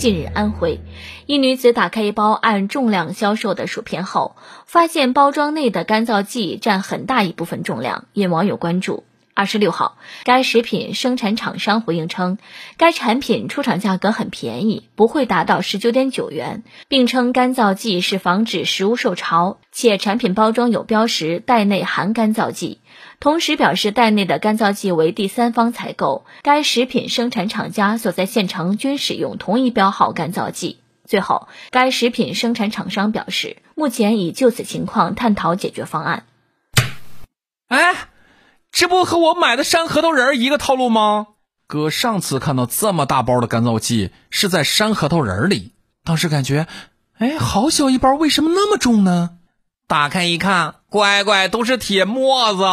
[0.00, 0.80] 近日，安徽
[1.26, 4.34] 一女子打开一包按重量销售的薯片后，
[4.64, 9.04] 发现包装内的干燥剂占很大一部分重量，引网友关注。
[9.32, 12.36] 二十六号，该食品生产厂商回应称，
[12.76, 22.80] 该产品出厂价格很便宜，不会达到十九点九元，并称干燥剂是防止食物受潮，且产品包装有标识袋内含干燥剂。
[23.18, 30.80] 同时表示，袋内的干燥剂为第三方采购，该食品生产厂家所在县城均使用同一标号干燥剂。
[31.06, 36.24] 最后，该食品生产厂商表示，目前已就此情况探讨解决方案。
[37.68, 38.09] 哎。
[38.72, 41.26] 这不和我买的山核桃仁一个套路吗？
[41.66, 45.72] 哥上次看到这么大包的干燥剂是在山核桃仁里，
[46.04, 46.66] 当时感觉，
[47.18, 49.30] 哎，好小一包，为什么那么重呢？
[49.86, 52.64] 打开一看，乖乖都是铁沫子。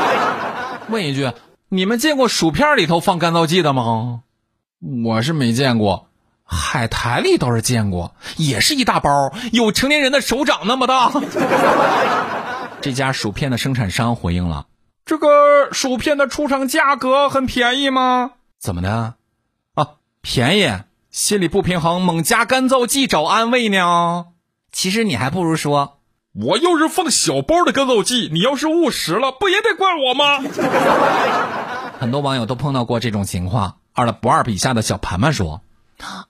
[0.88, 1.32] 问一句，
[1.68, 4.22] 你们见过薯片里头放干燥剂的吗？
[5.04, 6.08] 我是没见过，
[6.44, 11.12] 海苔里倒是见过，也是一大包，有成年人的手掌那么大。
[12.82, 14.66] 这家薯片的生产商回应了。
[15.12, 18.30] 这个薯片的出厂价格很便宜吗？
[18.58, 19.16] 怎么的？
[19.74, 19.88] 啊，
[20.22, 20.72] 便宜，
[21.10, 24.28] 心里不平衡，猛加干燥剂找安慰呢。
[24.72, 25.98] 其实你还不如说，
[26.32, 30.38] 我要是放小包的干燥剂，你要是误食了，不也得怪我吗？
[32.00, 33.80] 很多网友都碰到过这种情况。
[33.92, 35.60] 二了不二笔下的小盘盘说。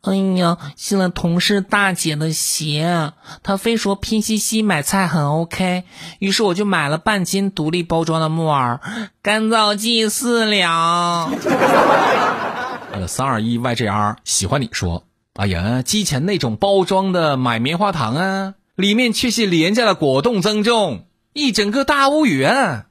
[0.03, 5.84] 哎呀，信了同事大姐的鞋，她非说拼夕夕买菜很 OK，
[6.19, 8.81] 于是我就买了半斤独立包装的木耳，
[9.23, 11.33] 干燥剂四两。
[12.93, 22.84] 呃，三二一 YGR 喜欢你说，哎呀，之前那种包装的买棉花糖啊，里面却是廉价的果冻增重，一整个大无语啊！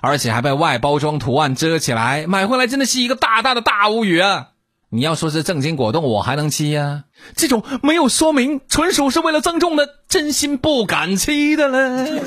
[0.00, 4.48] 而且还被外包装图案遮起来，买回来真的是一个大大的大无语啊！
[4.94, 7.04] 你要说是正经果冻，我还能吃呀。
[7.34, 12.20] 这种没有说明，纯属是为了增重的，真心不敢吃的嘞。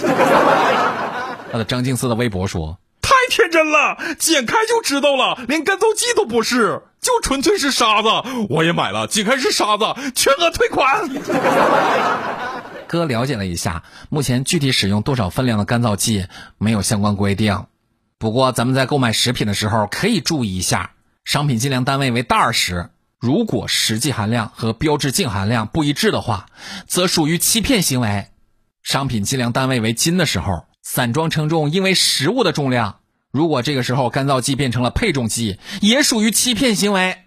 [1.51, 8.09] 他的张静思的微博说：“太天真了，剪开就知道了，连干燥剂都不是，就纯粹是沙子。
[8.49, 9.83] 我也买了，剪开是沙子，
[10.15, 11.07] 全额退款。”
[12.89, 16.25] 哥了解了一下，目前具体使用多少分量的干燥剂
[16.57, 17.67] 没有相关规定，
[18.17, 20.93] 不过咱们在购买食品的时候可以注意一下。
[21.25, 26.45] 商品计量单位为袋时，如果实际含量和标志净含量不一致的话，
[26.87, 28.27] 则属于欺骗行为。
[28.83, 32.99] 商品计量单位为斤的时候，散装称重因为实物的重量。
[33.31, 37.24] 如果这个时候干燥剂变成了配重剂，也属于欺骗行为。